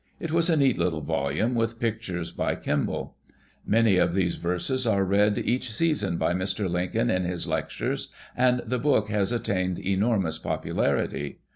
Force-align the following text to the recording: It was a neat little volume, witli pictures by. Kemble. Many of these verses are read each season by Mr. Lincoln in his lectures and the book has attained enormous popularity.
It 0.19 0.31
was 0.31 0.49
a 0.49 0.57
neat 0.57 0.79
little 0.79 1.01
volume, 1.01 1.53
witli 1.53 1.77
pictures 1.77 2.31
by. 2.31 2.55
Kemble. 2.55 3.13
Many 3.67 3.97
of 3.97 4.15
these 4.15 4.33
verses 4.33 4.87
are 4.87 5.03
read 5.05 5.37
each 5.37 5.69
season 5.71 6.17
by 6.17 6.33
Mr. 6.33 6.67
Lincoln 6.67 7.11
in 7.11 7.23
his 7.23 7.45
lectures 7.45 8.07
and 8.35 8.63
the 8.65 8.79
book 8.79 9.09
has 9.09 9.31
attained 9.31 9.77
enormous 9.77 10.39
popularity. 10.39 11.37